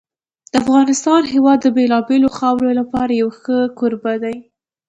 د 0.51 0.53
افغانستان 0.61 1.21
هېواد 1.33 1.57
د 1.61 1.67
بېلابېلو 1.77 2.29
خاورو 2.37 2.69
لپاره 2.79 3.11
یو 3.21 3.29
ښه 3.39 3.57
کوربه 3.79 4.13
دی. 4.23 4.35